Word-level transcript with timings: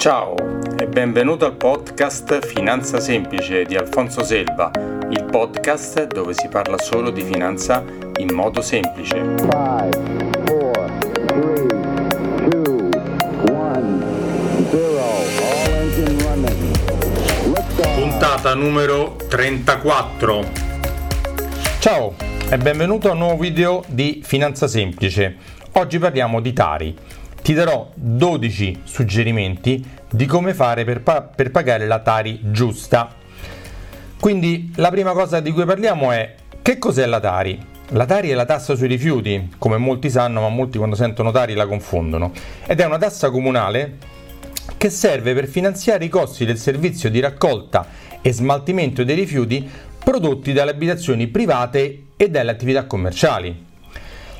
Ciao 0.00 0.34
e 0.78 0.86
benvenuto 0.86 1.44
al 1.44 1.56
podcast 1.56 2.46
Finanza 2.46 3.00
Semplice 3.00 3.64
di 3.64 3.76
Alfonso 3.76 4.24
Selva, 4.24 4.70
il 5.10 5.26
podcast 5.30 6.06
dove 6.06 6.32
si 6.32 6.48
parla 6.48 6.78
solo 6.78 7.10
di 7.10 7.20
finanza 7.20 7.84
in 8.16 8.34
modo 8.34 8.62
semplice. 8.62 9.16
Five, 9.36 9.90
four, 10.46 10.90
three, 11.26 11.66
two, 12.48 12.88
one, 13.52 14.02
Puntata 17.94 18.54
numero 18.54 19.16
34. 19.28 20.44
Ciao 21.78 22.14
e 22.48 22.56
benvenuto 22.56 23.10
a 23.10 23.12
un 23.12 23.18
nuovo 23.18 23.36
video 23.36 23.84
di 23.86 24.22
Finanza 24.24 24.66
Semplice. 24.66 25.36
Oggi 25.72 25.98
parliamo 25.98 26.40
di 26.40 26.54
Tari 26.54 26.96
ti 27.42 27.54
darò 27.54 27.90
12 27.94 28.82
suggerimenti 28.84 29.84
di 30.10 30.26
come 30.26 30.54
fare 30.54 30.84
per, 30.84 31.02
pa- 31.02 31.22
per 31.22 31.50
pagare 31.50 31.86
la 31.86 32.00
Tari 32.00 32.40
giusta. 32.44 33.14
Quindi 34.18 34.72
la 34.76 34.90
prima 34.90 35.12
cosa 35.12 35.40
di 35.40 35.50
cui 35.50 35.64
parliamo 35.64 36.12
è 36.12 36.34
che 36.62 36.78
cos'è 36.78 37.06
la 37.06 37.20
Tari? 37.20 37.58
La 37.92 38.06
Tari 38.06 38.28
è 38.28 38.34
la 38.34 38.44
tassa 38.44 38.76
sui 38.76 38.86
rifiuti, 38.86 39.52
come 39.58 39.76
molti 39.76 40.10
sanno, 40.10 40.42
ma 40.42 40.48
molti 40.48 40.78
quando 40.78 40.94
sentono 40.94 41.30
Tari 41.30 41.54
la 41.54 41.66
confondono, 41.66 42.32
ed 42.66 42.78
è 42.78 42.84
una 42.84 42.98
tassa 42.98 43.30
comunale 43.30 43.96
che 44.76 44.90
serve 44.90 45.34
per 45.34 45.48
finanziare 45.48 46.04
i 46.04 46.08
costi 46.08 46.44
del 46.44 46.58
servizio 46.58 47.10
di 47.10 47.18
raccolta 47.18 47.86
e 48.20 48.32
smaltimento 48.32 49.02
dei 49.02 49.16
rifiuti 49.16 49.68
prodotti 50.02 50.52
dalle 50.52 50.70
abitazioni 50.70 51.26
private 51.26 52.04
e 52.16 52.28
dalle 52.28 52.50
attività 52.50 52.84
commerciali. 52.84 53.68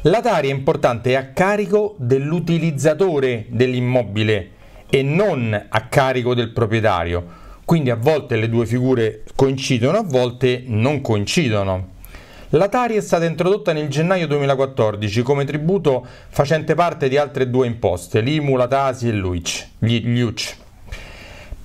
La 0.04 0.22
Tari 0.22 0.48
è 0.48 0.52
importante 0.52 1.14
a 1.14 1.26
carico 1.26 1.94
dell'utilizzatore 1.98 3.44
dell'immobile 3.50 4.50
e 4.88 5.02
non 5.02 5.66
a 5.68 5.88
carico 5.88 6.32
del 6.32 6.52
proprietario, 6.52 7.22
quindi 7.66 7.90
a 7.90 7.96
volte 7.96 8.36
le 8.36 8.48
due 8.48 8.64
figure 8.64 9.24
coincidono, 9.36 9.98
a 9.98 10.02
volte 10.02 10.62
non 10.64 11.02
coincidono. 11.02 11.88
La 12.48 12.68
Tari 12.68 12.96
è 12.96 13.00
stata 13.02 13.26
introdotta 13.26 13.74
nel 13.74 13.88
gennaio 13.88 14.26
2014 14.26 15.20
come 15.20 15.44
tributo 15.44 16.06
facente 16.30 16.74
parte 16.74 17.10
di 17.10 17.18
altre 17.18 17.50
due 17.50 17.66
imposte, 17.66 18.22
l'IMU, 18.22 18.56
la 18.56 18.68
Tasi 18.68 19.06
e 19.06 19.12
l'UC. 19.12 20.56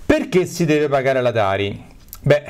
Perché 0.06 0.46
si 0.46 0.66
deve 0.66 0.90
pagare 0.90 1.22
la 1.22 1.32
Tari? 1.32 1.86
Beh, 2.20 2.44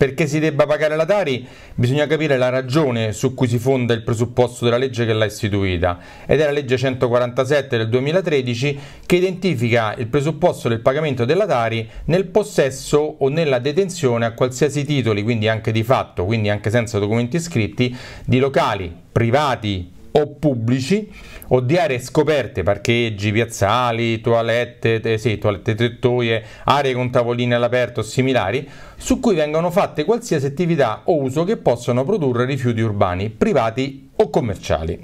perché 0.00 0.26
si 0.26 0.38
debba 0.38 0.64
pagare 0.64 0.96
la 0.96 1.04
Tari 1.04 1.46
bisogna 1.74 2.06
capire 2.06 2.38
la 2.38 2.48
ragione 2.48 3.12
su 3.12 3.34
cui 3.34 3.46
si 3.46 3.58
fonda 3.58 3.92
il 3.92 4.02
presupposto 4.02 4.64
della 4.64 4.78
legge 4.78 5.04
che 5.04 5.12
l'ha 5.12 5.26
istituita. 5.26 5.98
Ed 6.24 6.40
è 6.40 6.44
la 6.46 6.52
legge 6.52 6.78
147 6.78 7.76
del 7.76 7.90
2013 7.90 8.80
che 9.04 9.16
identifica 9.16 9.94
il 9.98 10.06
presupposto 10.06 10.70
del 10.70 10.80
pagamento 10.80 11.26
della 11.26 11.44
Tari 11.44 11.86
nel 12.06 12.28
possesso 12.28 13.16
o 13.18 13.28
nella 13.28 13.58
detenzione 13.58 14.24
a 14.24 14.32
qualsiasi 14.32 14.86
titoli, 14.86 15.22
quindi 15.22 15.48
anche 15.48 15.70
di 15.70 15.82
fatto, 15.82 16.24
quindi 16.24 16.48
anche 16.48 16.70
senza 16.70 16.98
documenti 16.98 17.38
scritti, 17.38 17.94
di 18.24 18.38
locali 18.38 18.90
privati 19.12 19.98
o 20.12 20.34
pubblici 20.34 21.10
o 21.48 21.60
di 21.60 21.76
aree 21.76 22.00
scoperte, 22.00 22.62
parcheggi, 22.62 23.32
piazzali, 23.32 24.20
toilette, 24.20 25.00
eh, 25.00 25.18
sì, 25.18 25.38
toilette 25.38 25.74
tettoie, 25.74 26.42
aree 26.64 26.94
con 26.94 27.10
tavolini 27.10 27.54
all'aperto 27.54 28.00
o 28.00 28.02
similari, 28.02 28.68
su 28.96 29.18
cui 29.20 29.34
vengono 29.34 29.70
fatte 29.70 30.04
qualsiasi 30.04 30.46
attività 30.46 31.02
o 31.04 31.20
uso 31.20 31.44
che 31.44 31.56
possano 31.56 32.04
produrre 32.04 32.44
rifiuti 32.44 32.80
urbani, 32.80 33.30
privati 33.30 34.10
o 34.16 34.30
commerciali. 34.30 35.00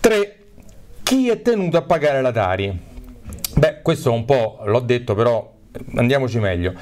3. 0.00 0.36
Chi 1.02 1.28
è 1.28 1.42
tenuto 1.42 1.76
a 1.76 1.82
pagare 1.82 2.22
la 2.22 2.32
Tari? 2.32 2.78
Beh, 3.54 3.82
questo 3.82 4.12
un 4.12 4.24
po' 4.24 4.60
l'ho 4.64 4.80
detto, 4.80 5.14
però 5.14 5.52
andiamoci 5.96 6.38
meglio. 6.38 6.72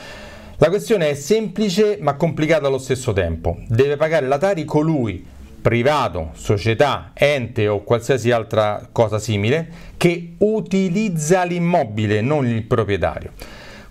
La 0.58 0.68
questione 0.68 1.08
è 1.08 1.14
semplice 1.14 1.98
ma 2.00 2.14
complicata 2.14 2.66
allo 2.66 2.78
stesso 2.78 3.12
tempo. 3.12 3.56
Deve 3.66 3.96
pagare 3.96 4.26
la 4.26 4.36
Tari 4.36 4.64
colui 4.64 5.24
privato, 5.60 6.30
società, 6.34 7.10
ente 7.14 7.68
o 7.68 7.82
qualsiasi 7.82 8.30
altra 8.30 8.88
cosa 8.90 9.18
simile 9.18 9.68
che 9.96 10.34
utilizza 10.38 11.44
l'immobile, 11.44 12.20
non 12.20 12.46
il 12.46 12.62
proprietario. 12.62 13.32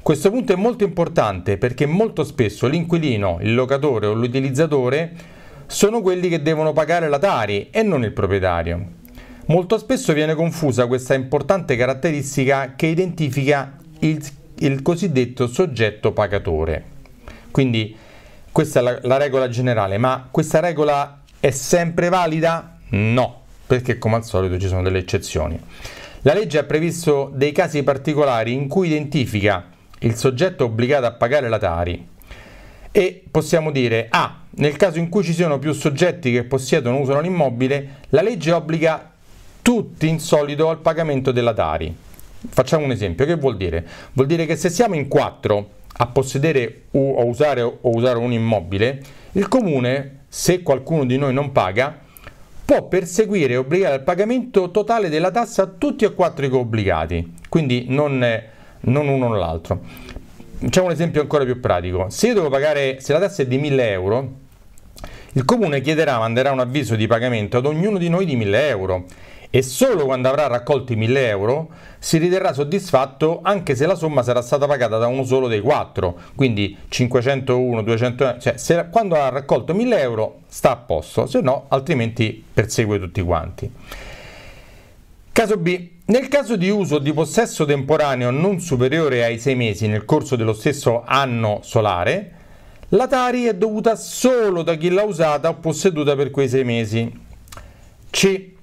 Questo 0.02 0.32
punto 0.32 0.54
è 0.54 0.56
molto 0.56 0.84
importante 0.84 1.58
perché 1.58 1.86
molto 1.86 2.24
spesso 2.24 2.68
l'inquilino, 2.68 3.38
il 3.42 3.54
locatore 3.54 4.08
o 4.08 4.14
l'utilizzatore 4.14 5.12
sono 5.68 6.02
quelli 6.02 6.30
che 6.30 6.42
devono 6.42 6.74
pagare 6.74 7.08
la 7.10 7.20
Tari 7.20 7.70
e 7.70 7.84
non 7.84 8.04
il 8.04 8.12
proprietario. 8.12 8.98
Molto 9.48 9.78
spesso 9.78 10.14
viene 10.14 10.34
confusa 10.34 10.88
questa 10.88 11.14
importante 11.14 11.76
caratteristica 11.76 12.74
che 12.76 12.88
identifica 12.88 13.76
il, 14.00 14.24
il 14.60 14.82
cosiddetto 14.82 15.48
soggetto 15.48 16.12
pagatore. 16.12 16.84
Quindi 17.52 17.96
questa 18.52 18.80
è 18.80 18.84
la, 18.84 19.00
la 19.04 19.18
regola 19.18 19.48
generale, 19.48 19.98
ma 19.98 20.28
questa 20.32 20.60
regola 20.60 21.22
è 21.40 21.52
sempre 21.52 22.10
valida? 22.10 22.78
No, 22.90 23.42
perché 23.66 23.98
come 23.98 24.16
al 24.16 24.26
solito 24.26 24.60
ci 24.60 24.68
sono 24.68 24.82
delle 24.82 25.00
eccezioni. 25.00 25.60
La 26.22 26.34
legge 26.34 26.58
ha 26.58 26.64
previsto 26.64 27.32
dei 27.34 27.52
casi 27.54 27.82
particolari 27.84 28.52
in 28.52 28.68
cui 28.68 28.88
identifica 28.88 29.68
il 30.00 30.16
soggetto 30.16 30.66
obbligato 30.66 31.06
a 31.06 31.14
pagare 31.14 31.48
la 31.48 31.58
Tari 31.58 32.08
e 32.92 33.24
possiamo 33.30 33.72
dire 33.72 34.08
ah, 34.10 34.42
nel 34.52 34.76
caso 34.76 35.00
in 35.00 35.08
cui 35.08 35.24
ci 35.24 35.34
siano 35.34 35.60
più 35.60 35.72
soggetti 35.72 36.32
che 36.32 36.44
possiedono 36.44 36.98
o 36.98 37.02
usano 37.02 37.22
l'immobile, 37.22 38.00
la 38.10 38.22
legge 38.22 38.52
obbliga 38.52 39.12
tutti 39.62 40.08
in 40.08 40.20
solito 40.20 40.70
al 40.70 40.80
pagamento 40.80 41.32
della 41.32 41.54
Tari. 41.54 41.96
Facciamo 42.50 42.84
un 42.84 42.92
esempio, 42.92 43.26
che 43.26 43.36
vuol 43.36 43.56
dire? 43.56 43.86
Vuol 44.14 44.28
dire 44.28 44.46
che 44.46 44.56
se 44.56 44.70
siamo 44.70 44.96
in 44.96 45.08
quattro 45.08 45.70
a 45.98 46.08
possedere 46.08 46.84
o 46.92 47.26
usare 47.26 47.62
o 47.62 47.80
usare 47.82 48.18
un 48.18 48.32
immobile, 48.32 49.02
il 49.34 49.48
comune 49.48 50.19
se 50.30 50.62
qualcuno 50.62 51.06
di 51.06 51.18
noi 51.18 51.34
non 51.34 51.52
paga, 51.52 51.98
può 52.64 52.88
perseguire 52.88 53.54
e 53.54 53.58
obbligare 53.58 53.96
al 53.96 54.04
pagamento 54.04 54.70
totale 54.70 55.10
della 55.10 55.32
tassa 55.32 55.66
tutti 55.66 56.06
e 56.06 56.14
quattro 56.14 56.46
i 56.46 56.50
coobbligati, 56.50 57.34
quindi 57.50 57.86
non, 57.90 58.24
non 58.82 59.08
uno 59.08 59.26
o 59.26 59.34
l'altro. 59.34 59.82
Facciamo 60.60 60.86
un 60.86 60.92
esempio 60.92 61.22
ancora 61.22 61.46
più 61.46 61.60
pratico. 61.60 62.10
Se 62.10 62.34
pagare, 62.34 63.00
se 63.00 63.12
la 63.12 63.20
tassa 63.20 63.42
è 63.42 63.48
di 63.48 63.58
1000 63.58 63.90
euro, 63.90 64.34
il 65.34 65.46
comune 65.46 65.82
chiederà, 65.82 66.20
manderà 66.20 66.52
un 66.52 66.60
avviso 66.60 66.96
di 66.96 67.08
pagamento 67.08 67.58
ad 67.58 67.66
ognuno 67.66 67.98
di 67.98 68.10
noi 68.10 68.26
di 68.26 68.36
1000 68.36 68.68
euro 68.68 69.06
e 69.52 69.62
solo 69.64 70.06
quando 70.06 70.30
avrà 70.30 70.48
raccolto 70.48 70.94
i 70.94 70.96
1000 70.96 71.28
euro 71.28 71.70
si 71.98 72.18
riterrà 72.18 72.54
soddisfatto 72.54 73.40
anche 73.42 73.76
se 73.76 73.88
la 73.88 73.96
somma 73.96 74.22
sarà 74.22 74.42
stata 74.42 74.68
pagata 74.68 74.98
da 74.98 75.08
uno 75.08 75.24
solo 75.24 75.48
dei 75.48 75.60
quattro, 75.60 76.18
quindi 76.36 76.78
501, 76.88 77.82
200, 77.82 78.38
cioè 78.40 78.58
se, 78.58 78.88
quando 78.92 79.16
ha 79.16 79.30
raccolto 79.30 79.74
1000 79.74 80.00
euro 80.00 80.40
sta 80.48 80.72
a 80.72 80.76
posto, 80.78 81.26
se 81.26 81.42
no 81.42 81.66
altrimenti 81.70 82.44
persegue 82.54 83.00
tutti 83.00 83.22
quanti. 83.22 83.72
Caso 85.32 85.58
B. 85.58 85.90
Nel 86.06 86.28
caso 86.28 86.56
di 86.56 86.70
uso 86.70 86.98
di 86.98 87.14
possesso 87.14 87.66
temporaneo 87.66 88.32
non 88.32 88.60
superiore 88.60 89.24
ai 89.24 89.38
6 89.38 89.56
mesi 89.56 89.88
nel 89.88 90.04
corso 90.04 90.36
dello 90.36 90.54
stesso 90.54 91.04
anno 91.06 91.60
solare, 91.62 92.32
la 92.90 93.08
Tari 93.08 93.46
è 93.46 93.54
dovuta 93.54 93.96
solo 93.96 94.64
da 94.64 94.74
chi 94.76 94.90
l'ha 94.90 95.04
usata 95.04 95.50
o 95.50 95.56
posseduta 95.56 96.16
per 96.16 96.32
quei 96.32 96.50
6 96.50 96.64
mesi. 96.64 97.20
C. 98.10 98.58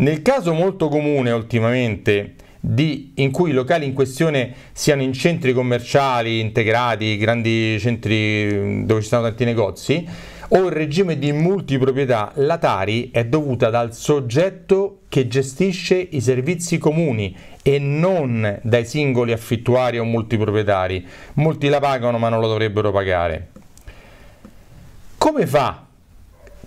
Nel 0.00 0.22
caso 0.22 0.54
molto 0.54 0.88
comune 0.88 1.30
ultimamente 1.30 2.34
di, 2.58 3.12
in 3.16 3.30
cui 3.30 3.50
i 3.50 3.52
locali 3.52 3.84
in 3.84 3.92
questione 3.92 4.54
siano 4.72 5.02
in 5.02 5.12
centri 5.12 5.52
commerciali 5.52 6.40
integrati, 6.40 7.18
grandi 7.18 7.78
centri 7.78 8.86
dove 8.86 9.02
ci 9.02 9.08
sono 9.08 9.24
tanti 9.24 9.44
negozi, 9.44 10.08
o 10.48 10.56
in 10.56 10.70
regime 10.70 11.18
di 11.18 11.32
multiproprietà, 11.32 12.32
la 12.36 12.56
Tari 12.56 13.10
è 13.10 13.26
dovuta 13.26 13.68
dal 13.68 13.94
soggetto 13.94 15.00
che 15.10 15.28
gestisce 15.28 15.96
i 15.96 16.22
servizi 16.22 16.78
comuni 16.78 17.36
e 17.62 17.78
non 17.78 18.58
dai 18.62 18.86
singoli 18.86 19.32
affittuari 19.32 19.98
o 19.98 20.04
multiproprietari. 20.04 21.06
Molti 21.34 21.68
la 21.68 21.78
pagano 21.78 22.16
ma 22.16 22.30
non 22.30 22.40
lo 22.40 22.48
dovrebbero 22.48 22.90
pagare. 22.90 23.48
Come 25.18 25.46
fa 25.46 25.88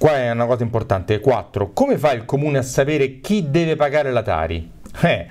Qua 0.03 0.17
è 0.17 0.31
una 0.31 0.47
cosa 0.47 0.63
importante. 0.63 1.21
4. 1.21 1.71
Come 1.71 1.97
fa 1.97 2.11
il 2.11 2.25
comune 2.25 2.57
a 2.57 2.61
sapere 2.61 3.21
chi 3.21 3.49
deve 3.49 3.77
pagare 3.77 4.11
la 4.11 4.21
Tari? 4.21 4.69
Eh, 5.01 5.27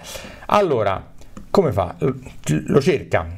allora, 0.47 1.13
come 1.51 1.73
fa? 1.73 1.95
Lo 1.99 2.81
cerca. 2.81 3.29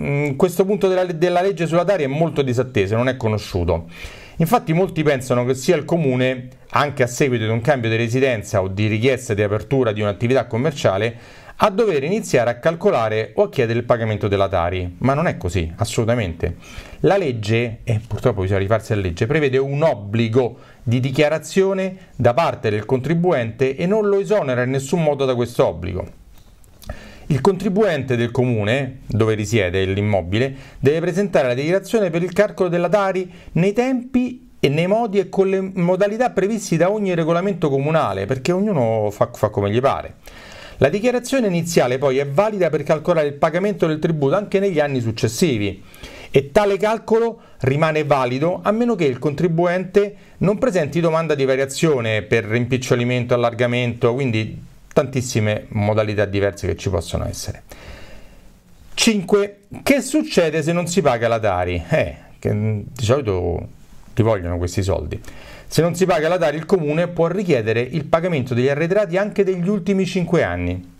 Mm, 0.00 0.36
questo 0.36 0.64
punto 0.64 0.86
della, 0.86 1.04
della 1.04 1.40
legge 1.40 1.66
sulla 1.66 1.84
Tari 1.84 2.04
è 2.04 2.06
molto 2.06 2.42
disatteso, 2.42 2.94
non 2.94 3.08
è 3.08 3.16
conosciuto. 3.16 3.88
Infatti 4.36 4.72
molti 4.72 5.02
pensano 5.02 5.44
che 5.44 5.54
sia 5.54 5.74
il 5.74 5.84
comune, 5.84 6.48
anche 6.70 7.02
a 7.02 7.08
seguito 7.08 7.42
di 7.42 7.50
un 7.50 7.60
cambio 7.60 7.90
di 7.90 7.96
residenza 7.96 8.62
o 8.62 8.68
di 8.68 8.86
richiesta 8.86 9.34
di 9.34 9.42
apertura 9.42 9.90
di 9.90 10.00
un'attività 10.00 10.46
commerciale, 10.46 11.18
a 11.60 11.70
dover 11.70 12.04
iniziare 12.04 12.50
a 12.50 12.58
calcolare 12.58 13.32
o 13.34 13.44
a 13.44 13.48
chiedere 13.48 13.80
il 13.80 13.84
pagamento 13.84 14.28
della 14.28 14.48
Tari, 14.48 14.96
ma 14.98 15.14
non 15.14 15.26
è 15.26 15.36
così, 15.36 15.72
assolutamente. 15.76 16.56
La 17.00 17.16
legge, 17.16 17.78
e 17.82 18.00
purtroppo 18.06 18.42
bisogna 18.42 18.60
rifarsi 18.60 18.92
alla 18.92 19.02
legge, 19.02 19.26
prevede 19.26 19.58
un 19.58 19.82
obbligo 19.82 20.58
di 20.84 21.00
dichiarazione 21.00 21.96
da 22.14 22.32
parte 22.32 22.70
del 22.70 22.84
contribuente 22.84 23.74
e 23.74 23.86
non 23.86 24.06
lo 24.06 24.20
esonera 24.20 24.62
in 24.62 24.70
nessun 24.70 25.02
modo 25.02 25.24
da 25.24 25.34
questo 25.34 25.66
obbligo. 25.66 26.26
il 27.30 27.40
contribuente 27.40 28.16
del 28.16 28.30
comune 28.30 29.00
dove 29.06 29.34
risiede 29.34 29.84
l'immobile 29.84 30.54
deve 30.78 31.00
presentare 31.00 31.48
la 31.48 31.54
dichiarazione 31.54 32.08
per 32.08 32.22
il 32.22 32.32
calcolo 32.32 32.70
della 32.70 32.88
Tari 32.88 33.30
nei 33.52 33.74
tempi 33.74 34.48
e 34.60 34.68
nei 34.68 34.86
modi 34.86 35.18
e 35.18 35.28
con 35.28 35.48
le 35.48 35.60
modalità 35.60 36.30
previsti 36.30 36.76
da 36.76 36.90
ogni 36.90 37.14
regolamento 37.14 37.68
comunale, 37.68 38.26
perché 38.26 38.52
ognuno 38.52 39.10
fa, 39.10 39.30
fa 39.32 39.48
come 39.50 39.70
gli 39.70 39.80
pare. 39.80 40.14
La 40.80 40.88
dichiarazione 40.88 41.48
iniziale 41.48 41.98
poi 41.98 42.18
è 42.18 42.26
valida 42.26 42.70
per 42.70 42.84
calcolare 42.84 43.26
il 43.26 43.34
pagamento 43.34 43.86
del 43.88 43.98
tributo 43.98 44.36
anche 44.36 44.60
negli 44.60 44.78
anni 44.78 45.00
successivi 45.00 45.82
e 46.30 46.52
tale 46.52 46.76
calcolo 46.76 47.40
rimane 47.60 48.04
valido 48.04 48.60
a 48.62 48.70
meno 48.70 48.94
che 48.94 49.04
il 49.04 49.18
contribuente 49.18 50.14
non 50.38 50.58
presenti 50.58 51.00
domanda 51.00 51.34
di 51.34 51.44
variazione 51.44 52.22
per 52.22 52.44
rimpicciolimento, 52.44 53.34
allargamento, 53.34 54.14
quindi 54.14 54.62
tantissime 54.92 55.66
modalità 55.70 56.26
diverse 56.26 56.68
che 56.68 56.76
ci 56.76 56.90
possono 56.90 57.26
essere. 57.26 57.62
5. 58.94 59.58
Che 59.82 60.00
succede 60.00 60.62
se 60.62 60.72
non 60.72 60.86
si 60.86 61.02
paga 61.02 61.26
la 61.26 61.40
Tari? 61.40 61.82
Eh, 61.88 62.14
che 62.38 62.52
di 62.52 63.04
solito 63.04 63.68
ti 64.14 64.22
vogliono 64.22 64.58
questi 64.58 64.82
soldi. 64.82 65.20
Se 65.70 65.82
non 65.82 65.94
si 65.94 66.06
paga 66.06 66.28
la 66.28 66.38
Tari, 66.38 66.56
il 66.56 66.64
comune 66.64 67.08
può 67.08 67.26
richiedere 67.26 67.82
il 67.82 68.06
pagamento 68.06 68.54
degli 68.54 68.68
arretrati 68.68 69.18
anche 69.18 69.44
degli 69.44 69.68
ultimi 69.68 70.06
5 70.06 70.42
anni. 70.42 70.96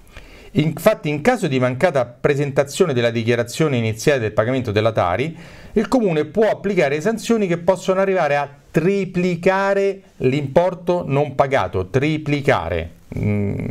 Infatti, 0.52 1.08
in 1.08 1.22
caso 1.22 1.48
di 1.48 1.58
mancata 1.58 2.04
presentazione 2.04 2.92
della 2.92 3.10
dichiarazione 3.10 3.78
iniziale 3.78 4.20
del 4.20 4.32
pagamento 4.32 4.70
della 4.70 4.92
Tari, 4.92 5.34
il 5.72 5.88
comune 5.88 6.26
può 6.26 6.50
applicare 6.50 7.00
sanzioni 7.00 7.46
che 7.46 7.56
possono 7.56 8.00
arrivare 8.00 8.36
a 8.36 8.46
triplicare 8.70 10.02
l'importo 10.18 11.02
non 11.06 11.34
pagato. 11.34 11.86
Triplicare. 11.86 12.90
Mm, 13.18 13.68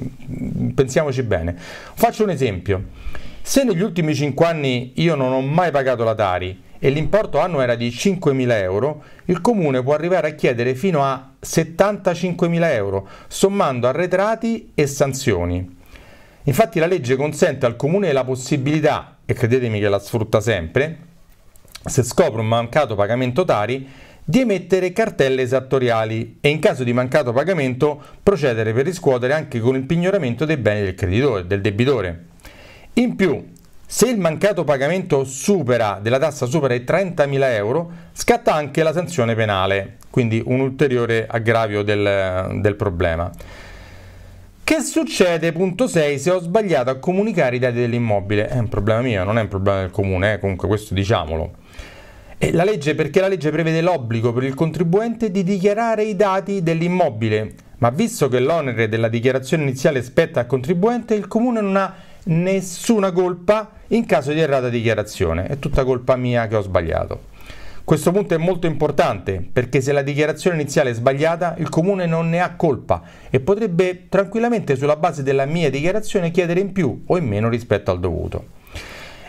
pensiamoci 0.73 1.21
bene. 1.21 1.55
Faccio 1.57 2.23
un 2.23 2.31
esempio. 2.31 2.83
Se 3.44 3.63
negli 3.63 3.81
ultimi 3.81 4.15
5 4.15 4.45
anni 4.47 4.94
io 4.95 5.13
non 5.13 5.31
ho 5.31 5.41
mai 5.41 5.69
pagato 5.69 6.03
la 6.03 6.15
Tari 6.15 6.65
e 6.79 6.89
l'importo 6.89 7.39
annuo 7.39 7.62
era 7.62 7.75
di 7.75 7.89
5.000 7.89 8.51
euro, 8.62 9.03
il 9.25 9.41
comune 9.41 9.81
può 9.83 9.94
arrivare 9.94 10.29
a 10.29 10.35
chiedere 10.35 10.75
fino 10.75 11.03
a 11.03 11.31
75.000 11.44 12.74
euro, 12.74 13.07
sommando 13.27 13.88
arretrati 13.88 14.71
e 14.74 14.88
sanzioni. 14.88 15.75
Infatti 16.44 16.79
la 16.79 16.85
legge 16.85 17.15
consente 17.15 17.65
al 17.65 17.75
comune 17.75 18.12
la 18.13 18.24
possibilità, 18.24 19.18
e 19.25 19.33
credetemi 19.33 19.79
che 19.79 19.89
la 19.89 20.00
sfrutta 20.00 20.39
sempre, 20.39 20.97
se 21.83 22.03
scopre 22.03 22.41
un 22.41 22.47
mancato 22.47 22.95
pagamento 22.95 23.44
Tari, 23.44 23.88
di 24.23 24.41
emettere 24.41 24.91
cartelle 24.91 25.41
esattoriali 25.41 26.39
e 26.41 26.50
in 26.50 26.59
caso 26.59 26.83
di 26.83 26.91
mancato 26.91 27.31
pagamento 27.31 28.01
procedere 28.21 28.73
per 28.73 28.83
riscuotere 28.83 29.33
anche 29.33 29.62
con 29.62 29.75
il 29.75 29.83
pignoramento 29.83 30.44
dei 30.44 30.57
beni 30.57 30.81
del 30.81 30.95
creditore, 30.95 31.47
del 31.47 31.62
debitore. 31.62 32.25
In 32.95 33.15
più, 33.15 33.53
se 33.89 34.09
il 34.09 34.19
mancato 34.19 34.65
pagamento 34.65 35.23
supera, 35.23 35.99
della 36.01 36.19
tassa 36.19 36.45
supera 36.45 36.73
i 36.73 36.81
30.000 36.81 37.41
euro, 37.53 37.89
scatta 38.11 38.53
anche 38.53 38.83
la 38.83 38.91
sanzione 38.91 39.33
penale, 39.33 39.95
quindi 40.09 40.43
un 40.45 40.59
ulteriore 40.59 41.25
aggravio 41.25 41.83
del, 41.83 42.59
del 42.59 42.75
problema. 42.75 43.31
Che 44.61 44.81
succede, 44.81 45.53
punto 45.53 45.87
6, 45.87 46.19
se 46.19 46.31
ho 46.31 46.41
sbagliato 46.41 46.89
a 46.89 46.95
comunicare 46.95 47.55
i 47.55 47.59
dati 47.59 47.75
dell'immobile? 47.75 48.49
È 48.49 48.57
un 48.57 48.67
problema 48.67 48.99
mio, 48.99 49.23
non 49.23 49.37
è 49.37 49.41
un 49.43 49.47
problema 49.47 49.79
del 49.79 49.91
comune, 49.91 50.33
eh? 50.33 50.39
comunque 50.39 50.67
questo 50.67 50.93
diciamolo. 50.93 51.53
E 52.37 52.51
la 52.51 52.65
legge, 52.65 52.93
perché 52.93 53.21
la 53.21 53.29
legge 53.29 53.51
prevede 53.51 53.79
l'obbligo 53.79 54.33
per 54.33 54.43
il 54.43 54.53
contribuente 54.53 55.31
di 55.31 55.45
dichiarare 55.45 56.03
i 56.03 56.17
dati 56.17 56.61
dell'immobile, 56.61 57.53
ma 57.77 57.89
visto 57.89 58.27
che 58.27 58.41
l'onere 58.41 58.89
della 58.89 59.07
dichiarazione 59.07 59.63
iniziale 59.63 60.03
spetta 60.03 60.41
al 60.41 60.45
contribuente, 60.45 61.15
il 61.15 61.29
comune 61.29 61.61
non 61.61 61.77
ha 61.77 61.95
nessuna 62.25 63.13
colpa 63.13 63.75
in 63.89 64.05
caso 64.05 64.31
di 64.31 64.39
errata 64.39 64.69
dichiarazione. 64.69 65.47
È 65.47 65.59
tutta 65.59 65.83
colpa 65.83 66.15
mia 66.15 66.47
che 66.47 66.55
ho 66.55 66.61
sbagliato. 66.61 67.35
Questo 67.87 68.11
punto 68.11 68.33
è 68.33 68.37
molto 68.37 68.67
importante 68.67 69.41
perché 69.49 69.79
se 69.79 69.93
la 69.93 70.01
dichiarazione 70.01 70.57
iniziale 70.57 70.89
è 70.89 70.93
sbagliata 70.93 71.55
il 71.59 71.69
comune 71.69 72.05
non 72.05 72.27
ne 72.27 72.41
ha 72.41 72.55
colpa 72.55 73.01
e 73.29 73.39
potrebbe 73.39 74.07
tranquillamente 74.09 74.75
sulla 74.75 74.97
base 74.97 75.23
della 75.23 75.45
mia 75.45 75.69
dichiarazione 75.69 76.31
chiedere 76.31 76.59
in 76.59 76.73
più 76.73 77.03
o 77.05 77.17
in 77.17 77.25
meno 77.25 77.47
rispetto 77.47 77.91
al 77.91 78.01
dovuto. 78.01 78.47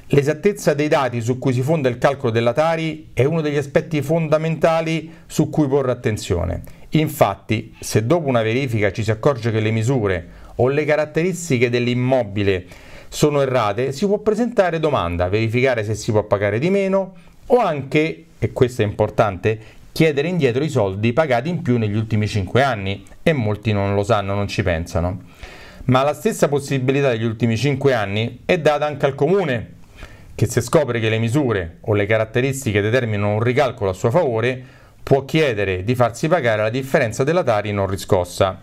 L'esattezza 0.09 0.75
dei 0.75 0.89
dati 0.89 1.21
su 1.21 1.39
cui 1.39 1.53
si 1.53 1.63
fonda 1.63 1.89
il 1.89 1.99
calcolo 1.99 2.33
della 2.33 2.53
Tari 2.53 3.11
è 3.13 3.25
uno 3.25 3.43
degli 3.43 3.59
aspetti 3.59 4.03
fondamentali 4.03 5.13
su 5.27 5.51
cui 5.51 5.69
porre 5.69 5.93
attenzione. 5.93 6.63
Infatti, 6.91 7.77
se 7.79 8.07
dopo 8.07 8.27
una 8.27 8.43
verifica 8.43 8.91
ci 8.91 9.05
si 9.05 9.13
accorge 9.13 9.53
che 9.53 9.61
le 9.61 9.71
misure 9.71 10.29
o 10.57 10.67
le 10.67 10.85
caratteristiche 10.85 11.71
dell'immobile 11.71 12.65
sono 13.09 13.41
errate, 13.41 13.93
si 13.93 14.07
può 14.07 14.19
presentare 14.19 14.81
domanda, 14.81 15.29
verificare 15.29 15.85
se 15.85 15.95
si 15.95 16.11
può 16.11 16.23
pagare 16.25 16.59
di 16.59 16.71
meno 16.71 17.15
o 17.47 17.59
anche, 17.59 18.25
e 18.39 18.53
questo 18.53 18.83
è 18.83 18.85
importante, 18.85 19.59
chiedere 19.93 20.29
indietro 20.29 20.63
i 20.63 20.69
soldi 20.69 21.13
pagati 21.13 21.49
in 21.49 21.63
più 21.63 21.79
negli 21.79 21.97
ultimi 21.97 22.29
5 22.29 22.63
anni 22.63 23.05
e 23.23 23.33
molti 23.33 23.73
non 23.73 23.95
lo 23.95 24.05
sanno, 24.05 24.35
non 24.35 24.47
ci 24.47 24.63
pensano. 24.63 25.23
Ma 25.87 26.03
la 26.03 26.13
stessa 26.13 26.49
possibilità 26.49 27.09
degli 27.11 27.25
ultimi 27.25 27.57
5 27.57 27.95
anni 27.95 28.41
è 28.45 28.59
data 28.59 28.87
anche 28.87 29.07
al 29.07 29.15
comune, 29.15 29.73
che 30.35 30.47
se 30.47 30.61
scopre 30.61 31.01
che 31.01 31.09
le 31.09 31.19
misure 31.19 31.79
o 31.81 31.95
le 31.95 32.07
caratteristiche 32.07 32.81
determinano 32.81 33.33
un 33.33 33.43
ricalcolo 33.43 33.91
a 33.91 33.95
suo 33.95 34.11
favore, 34.11 34.63
può 35.03 35.25
chiedere 35.25 35.83
di 35.83 35.95
farsi 35.95 36.29
pagare 36.29 36.63
la 36.63 36.69
differenza 36.69 37.25
della 37.25 37.43
Tari 37.43 37.73
non 37.73 37.89
riscossa. 37.89 38.61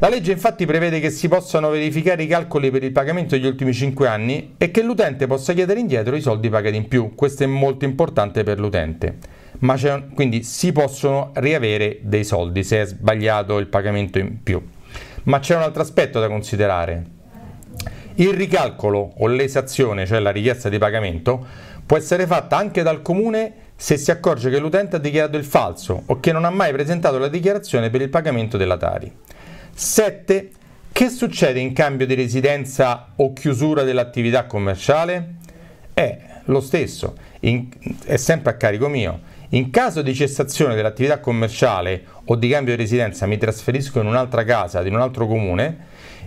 La 0.00 0.08
legge 0.08 0.32
infatti 0.32 0.66
prevede 0.66 0.98
che 0.98 1.08
si 1.08 1.28
possano 1.28 1.70
verificare 1.70 2.24
i 2.24 2.26
calcoli 2.26 2.70
per 2.70 2.82
il 2.82 2.90
pagamento 2.90 3.36
degli 3.36 3.46
ultimi 3.46 3.72
5 3.72 4.08
anni 4.08 4.54
e 4.58 4.70
che 4.70 4.82
l'utente 4.82 5.26
possa 5.26 5.52
chiedere 5.52 5.78
indietro 5.78 6.16
i 6.16 6.20
soldi 6.20 6.48
pagati 6.50 6.76
in 6.76 6.88
più. 6.88 7.14
Questo 7.14 7.44
è 7.44 7.46
molto 7.46 7.84
importante 7.84 8.42
per 8.42 8.58
l'utente. 8.58 9.16
Ma 9.60 9.76
quindi 10.12 10.42
si 10.42 10.72
possono 10.72 11.30
riavere 11.34 12.00
dei 12.02 12.24
soldi 12.24 12.64
se 12.64 12.82
è 12.82 12.86
sbagliato 12.86 13.58
il 13.58 13.68
pagamento 13.68 14.18
in 14.18 14.42
più. 14.42 14.60
Ma 15.24 15.38
c'è 15.38 15.54
un 15.54 15.62
altro 15.62 15.82
aspetto 15.82 16.20
da 16.20 16.26
considerare. 16.26 17.04
Il 18.16 18.34
ricalcolo 18.34 19.14
o 19.16 19.26
l'esazione, 19.28 20.06
cioè 20.06 20.18
la 20.18 20.30
richiesta 20.30 20.68
di 20.68 20.76
pagamento, 20.76 21.46
può 21.86 21.96
essere 21.96 22.26
fatta 22.26 22.56
anche 22.56 22.82
dal 22.82 23.00
comune 23.00 23.52
se 23.76 23.96
si 23.96 24.10
accorge 24.10 24.50
che 24.50 24.58
l'utente 24.58 24.96
ha 24.96 25.00
dichiarato 25.00 25.36
il 25.36 25.44
falso 25.44 26.02
o 26.06 26.20
che 26.20 26.32
non 26.32 26.44
ha 26.44 26.50
mai 26.50 26.72
presentato 26.72 27.16
la 27.18 27.28
dichiarazione 27.28 27.90
per 27.90 28.02
il 28.02 28.08
pagamento 28.08 28.56
della 28.56 28.76
Tari. 28.76 29.12
7. 29.74 30.50
Che 30.92 31.08
succede 31.08 31.58
in 31.58 31.72
cambio 31.72 32.06
di 32.06 32.14
residenza 32.14 33.08
o 33.16 33.32
chiusura 33.32 33.82
dell'attività 33.82 34.46
commerciale? 34.46 35.34
È 35.92 36.18
lo 36.44 36.60
stesso, 36.60 37.16
in, 37.40 37.68
è 38.04 38.16
sempre 38.16 38.52
a 38.52 38.56
carico 38.56 38.86
mio. 38.88 39.32
In 39.50 39.70
caso 39.70 40.00
di 40.02 40.14
cessazione 40.14 40.76
dell'attività 40.76 41.18
commerciale 41.18 42.04
o 42.26 42.36
di 42.36 42.48
cambio 42.48 42.76
di 42.76 42.82
residenza 42.82 43.26
mi 43.26 43.36
trasferisco 43.36 43.98
in 44.00 44.06
un'altra 44.06 44.44
casa 44.44 44.80
di 44.82 44.90
un 44.90 45.00
altro 45.00 45.26
comune, 45.26 45.78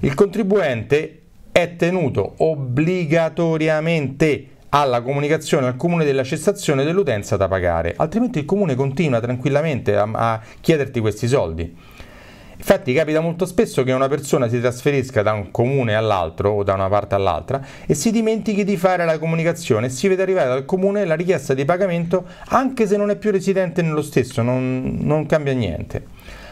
il 0.02 0.14
contribuente 0.14 1.22
è 1.54 1.78
tenuto 1.78 2.34
obbligatoriamente 2.38 4.50
alla 4.70 5.02
comunicazione 5.02 5.68
al 5.68 5.78
comune 5.78 6.04
della 6.04 6.26
cessazione 6.26 6.84
dell'utenza 6.84 7.38
da 7.38 7.48
pagare, 7.48 7.94
altrimenti 7.96 8.40
il 8.40 8.46
comune 8.46 8.76
continua 8.76 9.22
tranquillamente 9.22 9.96
a, 9.96 10.10
a 10.12 10.42
chiederti 10.60 11.00
questi 11.00 11.30
soldi. 11.30 11.96
Infatti 12.58 12.92
capita 12.92 13.20
molto 13.20 13.46
spesso 13.46 13.84
che 13.84 13.92
una 13.92 14.08
persona 14.08 14.50
si 14.50 14.60
trasferisca 14.60 15.22
da 15.22 15.32
un 15.34 15.52
comune 15.52 15.94
all'altro 15.94 16.50
o 16.50 16.64
da 16.64 16.74
una 16.74 16.90
parte 16.90 17.14
all'altra 17.14 17.64
e 17.86 17.94
si 17.94 18.12
dimentichi 18.12 18.64
di 18.64 18.78
fare 18.78 19.06
la 19.06 19.20
comunicazione 19.20 19.86
e 19.86 19.90
si 19.90 20.08
vede 20.08 20.24
arrivare 20.24 20.50
dal 20.50 20.66
comune 20.66 21.06
la 21.06 21.16
richiesta 21.16 21.54
di 21.54 21.66
pagamento 21.66 22.26
anche 22.48 22.88
se 22.88 22.98
non 22.98 23.12
è 23.12 23.16
più 23.16 23.32
residente 23.32 23.82
nello 23.84 24.02
stesso, 24.02 24.42
non, 24.42 24.98
non 25.02 25.28
cambia 25.28 25.54
niente. 25.54 26.06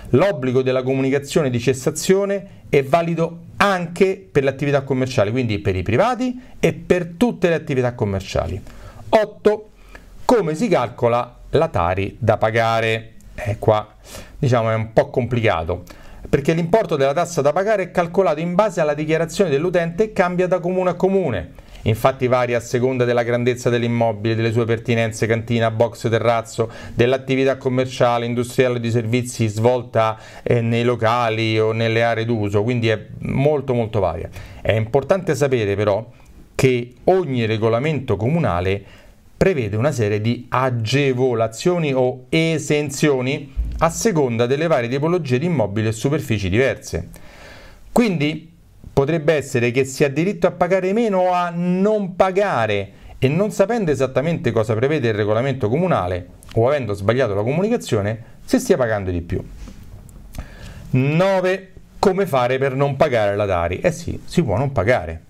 L'obbligo 0.10 0.62
della 0.62 0.84
comunicazione 0.84 1.50
di 1.50 1.60
cessazione 1.60 2.64
è 2.70 2.84
valido 2.84 3.40
anche 3.58 4.28
per 4.32 4.44
le 4.44 4.52
attività 4.52 4.84
commerciali, 4.84 5.32
quindi 5.32 5.58
per 5.60 5.76
i 5.76 5.82
privati 5.82 6.40
e 6.60 6.74
per 6.74 7.14
tutte 7.18 7.50
le 7.50 7.56
attività 7.56 7.94
commerciali. 7.94 8.62
8. 9.10 9.70
Come 10.24 10.56
si 10.56 10.68
calcola 10.68 11.40
la 11.50 11.68
Tari 11.68 12.16
da 12.20 12.38
pagare? 12.38 13.14
Eh, 13.34 13.58
qua 13.60 13.96
diciamo 14.46 14.70
è 14.70 14.76
un 14.76 14.94
po' 14.94 15.10
complicato 15.10 15.84
perché 16.30 16.54
l'importo 16.54 16.96
della 16.96 17.14
tassa 17.14 17.42
da 17.42 17.52
pagare 17.52 17.84
è 17.84 17.92
calcolato 17.92 18.40
in 18.40 18.54
base 18.54 18.80
alla 18.80 18.94
dichiarazione 18.94 19.50
dell'utente 19.50 20.04
e 20.04 20.14
cambia 20.14 20.48
da 20.48 20.60
comune 20.60 20.90
a 20.90 20.94
comune. 20.96 21.52
Infatti 21.84 22.26
varia 22.26 22.58
a 22.58 22.62
seconda 22.62 23.06
della 23.06 23.22
grandezza 23.22 23.70
dell'immobile, 23.70 24.34
delle 24.34 24.52
sue 24.52 24.66
pertinenze, 24.66 25.28
cantina, 25.28 25.70
box, 25.70 26.10
terrazzo, 26.10 26.70
dell'attività 26.96 27.58
commerciale, 27.58 28.26
industriale 28.26 28.76
o 28.76 28.80
di 28.80 28.90
servizi 28.90 29.48
svolta 29.48 30.18
eh, 30.42 30.62
nei 30.62 30.84
locali 30.84 31.60
o 31.60 31.72
nelle 31.74 32.02
aree 32.02 32.26
d'uso, 32.26 32.64
quindi 32.64 32.90
è 32.90 33.06
molto 33.20 33.76
molto 33.76 34.00
varia. 34.00 34.30
È 34.62 34.72
importante 34.72 35.36
sapere 35.36 35.76
però 35.76 36.04
che 36.56 36.94
ogni 37.04 37.46
regolamento 37.46 38.16
comunale 38.16 38.84
prevede 39.38 39.76
una 39.76 39.92
serie 39.92 40.20
di 40.22 40.48
agevolazioni 40.50 41.94
o 41.94 42.26
esenzioni 42.30 43.65
a 43.80 43.90
seconda 43.90 44.46
delle 44.46 44.68
varie 44.68 44.90
tipologie 44.90 45.40
di 45.40 45.46
immobili 45.46 45.88
e 45.88 45.92
superfici 45.92 46.50
diverse. 46.50 47.10
Quindi 47.92 48.52
potrebbe 48.94 49.34
essere 49.34 49.72
che 49.72 49.84
si 49.84 50.04
ha 50.04 50.10
diritto 50.10 50.48
a 50.48 50.52
pagare 50.52 50.94
meno 50.94 51.20
o 51.20 51.32
a 51.32 51.52
non 51.54 52.16
pagare 52.16 52.92
e 53.20 53.28
non 53.28 53.52
sapendo 53.52 53.92
esattamente 53.92 54.52
cosa 54.52 54.74
prevede 54.74 55.10
il 55.10 55.14
regolamento 55.14 55.68
comunale 55.68 56.28
o 56.56 56.68
avendo 56.68 56.94
sbagliato 56.94 57.34
la 57.34 57.44
comunicazione, 57.44 58.24
si 58.46 58.60
stia 58.60 58.78
pagando 58.78 59.12
di 59.12 59.22
più. 59.22 59.44
9. 60.92 61.72
Come 62.00 62.26
fare 62.26 62.58
per 62.58 62.76
non 62.76 62.96
pagare 62.96 63.36
la 63.36 63.46
Tari? 63.46 63.80
Eh 63.80 63.92
sì, 63.92 64.22
si 64.26 64.44
può 64.44 64.58
non 64.58 64.72
pagare. 64.72 65.24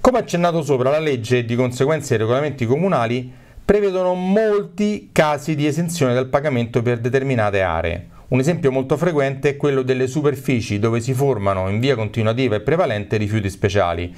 Come 0.00 0.18
accennato 0.18 0.62
sopra, 0.62 0.90
la 0.90 0.98
legge 0.98 1.38
e 1.38 1.44
di 1.44 1.56
conseguenza 1.56 2.14
i 2.14 2.18
regolamenti 2.18 2.66
comunali 2.66 3.32
prevedono 3.64 4.14
molti 4.14 5.08
casi 5.10 5.54
di 5.54 5.66
esenzione 5.66 6.12
dal 6.12 6.28
pagamento 6.28 6.82
per 6.82 6.98
determinate 6.98 7.62
aree. 7.62 8.08
Un 8.28 8.38
esempio 8.38 8.70
molto 8.70 8.96
frequente 8.96 9.50
è 9.50 9.56
quello 9.56 9.82
delle 9.82 10.06
superfici 10.06 10.78
dove 10.78 11.00
si 11.00 11.14
formano 11.14 11.68
in 11.68 11.80
via 11.80 11.94
continuativa 11.94 12.56
e 12.56 12.60
prevalente 12.60 13.16
rifiuti 13.16 13.48
speciali. 13.48 14.14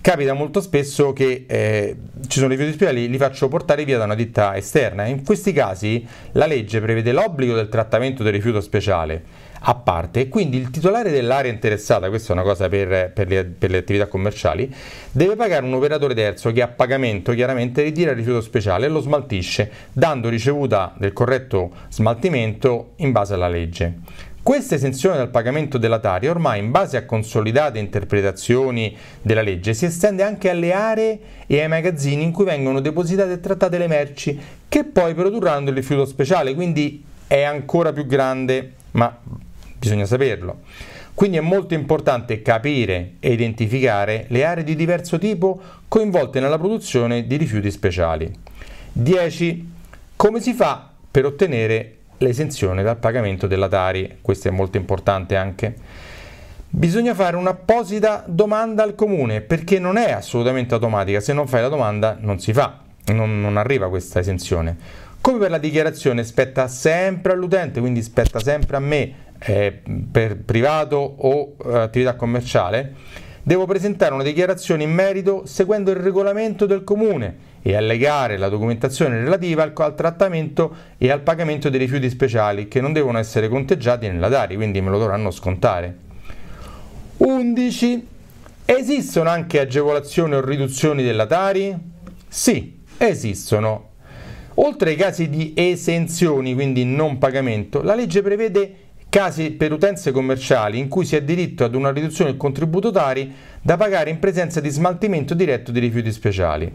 Capita 0.00 0.34
molto 0.34 0.60
spesso 0.60 1.12
che 1.12 1.46
eh, 1.48 1.96
ci 2.28 2.38
sono 2.38 2.50
rifiuti 2.50 2.72
speciali, 2.72 3.08
li 3.08 3.18
faccio 3.18 3.48
portare 3.48 3.84
via 3.84 3.98
da 3.98 4.04
una 4.04 4.14
ditta 4.14 4.56
esterna. 4.56 5.04
In 5.06 5.24
questi 5.24 5.52
casi 5.52 6.06
la 6.32 6.46
legge 6.46 6.80
prevede 6.80 7.12
l'obbligo 7.12 7.54
del 7.54 7.68
trattamento 7.68 8.22
del 8.22 8.32
rifiuto 8.32 8.60
speciale 8.60 9.44
a 9.68 9.74
parte 9.74 10.28
quindi 10.28 10.58
il 10.58 10.70
titolare 10.70 11.10
dell'area 11.10 11.50
interessata, 11.50 12.08
questa 12.08 12.32
è 12.32 12.36
una 12.36 12.44
cosa 12.44 12.68
per, 12.68 13.10
per, 13.12 13.26
le, 13.26 13.44
per, 13.44 13.70
le, 13.70 13.78
attività 13.78 14.06
commerciali, 14.06 14.72
deve 15.10 15.34
pagare 15.34 15.64
un 15.64 15.74
operatore 15.74 16.14
terzo 16.14 16.52
che 16.52 16.62
a 16.62 16.68
pagamento 16.68 17.32
chiaramente 17.32 17.82
ritira 17.82 18.12
il 18.12 18.16
rifiuto 18.16 18.40
speciale 18.40 18.86
e 18.86 18.88
lo 18.88 19.00
smaltisce 19.00 19.70
dando 19.92 20.28
ricevuta 20.28 20.94
del 20.96 21.12
corretto 21.12 21.70
smaltimento 21.88 22.92
in 22.96 23.10
base 23.10 23.34
alla 23.34 23.48
legge. 23.48 23.94
Questa 24.40 24.76
esenzione 24.76 25.16
dal 25.16 25.30
pagamento 25.30 25.76
della 25.76 25.98
Tari 25.98 26.28
ormai 26.28 26.60
in 26.60 26.70
base 26.70 26.96
a 26.96 27.04
consolidate 27.04 27.80
interpretazioni 27.80 28.96
della 29.20 29.42
legge 29.42 29.74
si 29.74 29.86
estende 29.86 30.22
anche 30.22 30.48
alle 30.48 30.72
aree 30.72 31.18
e 31.48 31.60
ai 31.60 31.66
magazzini 31.66 32.22
in 32.22 32.30
cui 32.30 32.44
vengono 32.44 32.78
depositate 32.78 33.32
e 33.32 33.40
trattate 33.40 33.78
le 33.78 33.88
merci 33.88 34.38
che 34.68 34.84
poi 34.84 35.14
produrranno 35.14 35.70
il 35.70 35.74
rifiuto 35.74 36.04
speciale, 36.04 36.54
quindi 36.54 37.04
è 37.26 37.42
ancora 37.42 37.92
più 37.92 38.06
grande, 38.06 38.74
ma 38.92 39.18
bisogna 39.78 40.06
saperlo. 40.06 40.60
Quindi 41.14 41.38
è 41.38 41.40
molto 41.40 41.72
importante 41.72 42.42
capire 42.42 43.12
e 43.20 43.32
identificare 43.32 44.26
le 44.28 44.44
aree 44.44 44.64
di 44.64 44.76
diverso 44.76 45.16
tipo 45.18 45.58
coinvolte 45.88 46.40
nella 46.40 46.58
produzione 46.58 47.26
di 47.26 47.36
rifiuti 47.36 47.70
speciali. 47.70 48.30
10. 48.92 49.72
Come 50.14 50.40
si 50.40 50.52
fa 50.52 50.90
per 51.10 51.24
ottenere 51.24 51.96
l'esenzione 52.18 52.82
dal 52.82 52.98
pagamento 52.98 53.46
della 53.46 53.68
Tari? 53.68 54.18
Questo 54.20 54.48
è 54.48 54.50
molto 54.50 54.76
importante 54.76 55.36
anche. 55.36 55.74
Bisogna 56.68 57.14
fare 57.14 57.36
un'apposita 57.36 58.24
domanda 58.26 58.82
al 58.82 58.94
comune 58.94 59.40
perché 59.40 59.78
non 59.78 59.96
è 59.96 60.12
assolutamente 60.12 60.74
automatica, 60.74 61.20
se 61.20 61.32
non 61.32 61.46
fai 61.46 61.62
la 61.62 61.68
domanda 61.68 62.18
non 62.20 62.38
si 62.38 62.52
fa, 62.52 62.80
non, 63.06 63.40
non 63.40 63.56
arriva 63.56 63.88
questa 63.88 64.18
esenzione. 64.18 64.76
Come 65.22 65.38
per 65.38 65.50
la 65.50 65.58
dichiarazione 65.58 66.24
spetta 66.24 66.68
sempre 66.68 67.32
all'utente, 67.32 67.80
quindi 67.80 68.02
spetta 68.02 68.38
sempre 68.38 68.76
a 68.76 68.80
me 68.80 69.14
eh, 69.38 69.82
per 70.10 70.38
privato 70.38 70.96
o 70.96 71.56
eh, 71.64 71.78
attività 71.78 72.14
commerciale, 72.14 72.94
devo 73.42 73.66
presentare 73.66 74.14
una 74.14 74.22
dichiarazione 74.22 74.82
in 74.82 74.92
merito 74.92 75.42
seguendo 75.46 75.90
il 75.90 75.98
regolamento 75.98 76.66
del 76.66 76.82
comune 76.82 77.54
e 77.62 77.74
allegare 77.74 78.36
la 78.36 78.48
documentazione 78.48 79.22
relativa 79.22 79.62
al, 79.62 79.72
al, 79.74 79.94
trattamento 79.94 80.74
e 80.98 81.10
al 81.10 81.20
pagamento 81.20 81.68
dei 81.68 81.80
rifiuti 81.80 82.08
speciali 82.08 82.68
che 82.68 82.80
non 82.80 82.92
devono 82.92 83.18
essere 83.18 83.48
conteggiati 83.48 84.06
nella 84.08 84.28
DARI, 84.28 84.56
quindi 84.56 84.80
me 84.80 84.90
lo 84.90 84.98
dovranno 84.98 85.30
scontare. 85.30 85.96
11. 87.18 88.06
Esistono 88.64 89.30
anche 89.30 89.60
agevolazioni 89.60 90.34
o 90.34 90.44
riduzioni 90.44 91.02
della 91.02 91.26
Tari? 91.26 91.74
Sì, 92.28 92.80
esistono. 92.98 93.90
Oltre 94.54 94.90
ai 94.90 94.96
casi 94.96 95.28
di 95.28 95.52
esenzioni, 95.54 96.54
quindi 96.54 96.84
non 96.84 97.18
pagamento, 97.18 97.82
la 97.82 97.94
legge 97.94 98.22
prevede 98.22 98.74
casi 99.16 99.52
per 99.52 99.72
utenze 99.72 100.12
commerciali 100.12 100.78
in 100.78 100.88
cui 100.88 101.06
si 101.06 101.16
ha 101.16 101.22
diritto 101.22 101.64
ad 101.64 101.74
una 101.74 101.90
riduzione 101.90 102.32
del 102.32 102.38
contributo 102.38 102.90
Tari 102.90 103.34
da 103.62 103.78
pagare 103.78 104.10
in 104.10 104.18
presenza 104.18 104.60
di 104.60 104.68
smaltimento 104.68 105.32
diretto 105.32 105.72
di 105.72 105.80
rifiuti 105.80 106.12
speciali. 106.12 106.70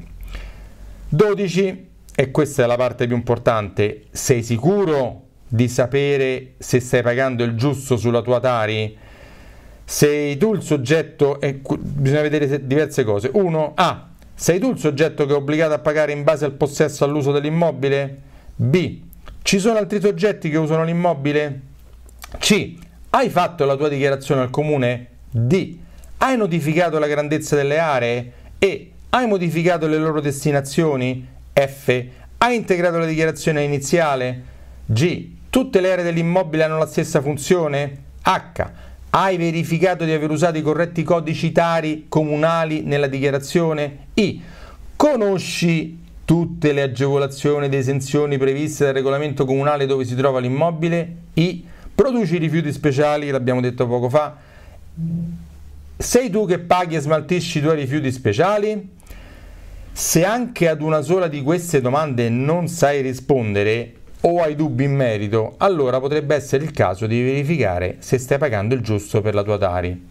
12. 1.07 1.89
E 2.15 2.31
questa 2.31 2.63
è 2.63 2.65
la 2.65 2.77
parte 2.77 3.05
più 3.05 3.15
importante. 3.15 4.05
Sei 4.09 4.41
sicuro 4.41 5.27
di 5.47 5.67
sapere 5.67 6.53
se 6.57 6.79
stai 6.79 7.03
pagando 7.03 7.43
il 7.43 7.53
giusto 7.53 7.95
sulla 7.95 8.23
tua 8.23 8.39
Tari? 8.39 8.97
Sei 9.85 10.35
tu 10.37 10.55
il 10.55 10.63
soggetto, 10.63 11.39
e 11.41 11.61
bisogna 11.77 12.21
vedere 12.21 12.65
diverse 12.65 13.03
cose. 13.03 13.29
1. 13.31 13.73
A. 13.75 14.09
Sei 14.33 14.57
tu 14.57 14.71
il 14.71 14.79
soggetto 14.79 15.27
che 15.27 15.33
è 15.33 15.35
obbligato 15.35 15.75
a 15.75 15.79
pagare 15.79 16.11
in 16.11 16.23
base 16.23 16.45
al 16.45 16.53
possesso 16.53 17.03
all'uso 17.05 17.31
dell'immobile? 17.31 18.17
B. 18.55 18.99
Ci 19.43 19.59
sono 19.59 19.77
altri 19.77 20.01
soggetti 20.01 20.49
che 20.49 20.57
usano 20.57 20.83
l'immobile? 20.83 21.69
C. 22.39 22.75
Hai 23.09 23.29
fatto 23.29 23.65
la 23.65 23.75
tua 23.75 23.89
dichiarazione 23.89 24.41
al 24.41 24.49
comune? 24.49 25.07
D. 25.29 25.75
Hai 26.17 26.37
notificato 26.37 26.99
la 26.99 27.07
grandezza 27.07 27.55
delle 27.55 27.79
aree? 27.79 28.31
E. 28.57 28.91
Hai 29.09 29.27
modificato 29.27 29.87
le 29.87 29.97
loro 29.97 30.21
destinazioni? 30.21 31.27
F. 31.53 32.05
Hai 32.37 32.55
integrato 32.55 32.97
la 32.97 33.05
dichiarazione 33.05 33.63
iniziale? 33.63 34.43
G. 34.85 35.29
Tutte 35.49 35.81
le 35.81 35.91
aree 35.91 36.03
dell'immobile 36.03 36.63
hanno 36.63 36.77
la 36.77 36.85
stessa 36.85 37.21
funzione? 37.21 37.97
H. 38.21 38.69
Hai 39.09 39.35
verificato 39.35 40.05
di 40.05 40.13
aver 40.13 40.29
usato 40.29 40.57
i 40.57 40.61
corretti 40.61 41.03
codici 41.03 41.51
tari 41.51 42.05
comunali 42.07 42.83
nella 42.83 43.07
dichiarazione? 43.07 44.07
I. 44.13 44.41
Conosci 44.95 45.99
tutte 46.23 46.71
le 46.71 46.83
agevolazioni 46.83 47.65
ed 47.65 47.73
esenzioni 47.73 48.37
previste 48.37 48.85
dal 48.85 48.93
regolamento 48.93 49.43
comunale 49.43 49.85
dove 49.85 50.05
si 50.05 50.15
trova 50.15 50.39
l'immobile? 50.39 51.15
I 51.33 51.65
produci 51.93 52.37
rifiuti 52.37 52.71
speciali, 52.71 53.29
l'abbiamo 53.29 53.61
detto 53.61 53.87
poco 53.87 54.09
fa. 54.09 54.35
Sei 55.97 56.29
tu 56.29 56.45
che 56.45 56.59
paghi 56.59 56.95
e 56.95 56.99
smaltisci 56.99 57.59
i 57.59 57.61
tuoi 57.61 57.75
rifiuti 57.75 58.11
speciali? 58.11 58.89
Se 59.91 60.25
anche 60.25 60.67
ad 60.67 60.81
una 60.81 61.01
sola 61.01 61.27
di 61.27 61.41
queste 61.41 61.81
domande 61.81 62.29
non 62.29 62.67
sai 62.67 63.01
rispondere 63.01 63.93
o 64.21 64.41
hai 64.41 64.55
dubbi 64.55 64.85
in 64.85 64.95
merito, 64.95 65.55
allora 65.57 65.99
potrebbe 65.99 66.35
essere 66.35 66.63
il 66.63 66.71
caso 66.71 67.07
di 67.07 67.21
verificare 67.21 67.97
se 67.99 68.17
stai 68.17 68.37
pagando 68.37 68.73
il 68.73 68.81
giusto 68.81 69.21
per 69.21 69.33
la 69.33 69.43
tua 69.43 69.57
Tari. 69.57 70.09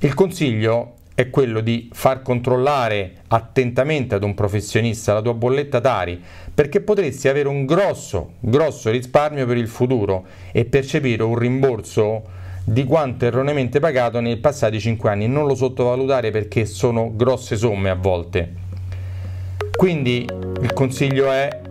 Il 0.00 0.14
consiglio 0.14 0.96
è 1.14 1.30
quello 1.30 1.60
di 1.60 1.88
far 1.92 2.22
controllare 2.22 3.22
attentamente 3.28 4.14
ad 4.14 4.22
un 4.22 4.34
professionista 4.34 5.12
la 5.12 5.22
tua 5.22 5.34
bolletta 5.34 5.80
Tari 5.80 6.20
perché 6.54 6.80
potresti 6.80 7.28
avere 7.28 7.48
un 7.48 7.64
grosso, 7.64 8.34
grosso 8.40 8.90
risparmio 8.90 9.46
per 9.46 9.56
il 9.56 9.68
futuro 9.68 10.24
e 10.52 10.64
percepire 10.64 11.22
un 11.22 11.36
rimborso 11.36 12.40
di 12.64 12.84
quanto 12.84 13.24
erroneamente 13.24 13.80
pagato 13.80 14.20
nei 14.20 14.36
passati 14.36 14.78
5 14.78 15.10
anni. 15.10 15.26
Non 15.26 15.46
lo 15.46 15.54
sottovalutare 15.54 16.30
perché 16.30 16.64
sono 16.66 17.12
grosse 17.14 17.56
somme 17.56 17.90
a 17.90 17.94
volte. 17.94 18.60
Quindi 19.74 20.26
il 20.60 20.72
consiglio 20.72 21.30
è 21.30 21.61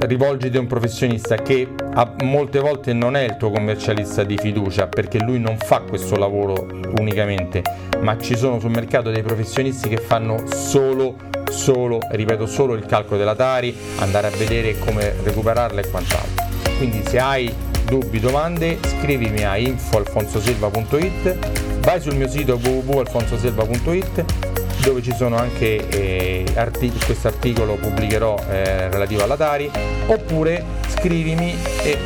rivolgiti 0.00 0.56
a 0.56 0.60
un 0.60 0.66
professionista 0.66 1.36
che 1.36 1.68
a 1.94 2.12
molte 2.22 2.60
volte 2.60 2.92
non 2.92 3.16
è 3.16 3.22
il 3.22 3.36
tuo 3.36 3.50
commercialista 3.50 4.24
di 4.24 4.36
fiducia 4.36 4.86
perché 4.86 5.18
lui 5.18 5.38
non 5.38 5.56
fa 5.58 5.80
questo 5.80 6.16
lavoro 6.16 6.66
unicamente, 6.98 7.62
ma 8.00 8.18
ci 8.18 8.36
sono 8.36 8.58
sul 8.58 8.70
mercato 8.70 9.10
dei 9.10 9.22
professionisti 9.22 9.88
che 9.88 9.98
fanno 9.98 10.44
solo, 10.46 11.16
solo, 11.50 12.00
ripeto, 12.10 12.46
solo 12.46 12.74
il 12.74 12.86
calcolo 12.86 13.18
della 13.18 13.34
Tari, 13.34 13.74
andare 13.98 14.28
a 14.28 14.30
vedere 14.30 14.78
come 14.78 15.14
recuperarla 15.22 15.80
e 15.80 15.90
quant'altro. 15.90 16.44
Quindi 16.78 17.02
se 17.06 17.18
hai 17.18 17.52
dubbi, 17.86 18.20
domande, 18.20 18.78
scrivimi 18.82 19.44
a 19.44 19.56
info.alfonsoselva.it, 19.56 21.78
vai 21.80 22.00
sul 22.00 22.16
mio 22.16 22.28
sito 22.28 22.58
www.alfonsoselva.it 22.62 24.55
dove 24.86 25.02
ci 25.02 25.12
sono 25.16 25.36
anche 25.36 25.88
eh, 25.88 26.44
artic- 26.54 27.04
questo 27.04 27.26
articolo 27.26 27.74
pubblicherò 27.74 28.38
eh, 28.48 28.88
relativo 28.88 29.24
alla 29.24 29.36
Tari 29.36 29.68
oppure 30.06 30.64
scrivimi 30.88 31.52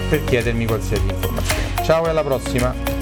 per 0.09 0.25
chiedermi 0.25 0.65
qualsiasi 0.65 1.07
informazione. 1.07 1.61
Ciao 1.85 2.07
e 2.07 2.09
alla 2.09 2.23
prossima! 2.25 3.00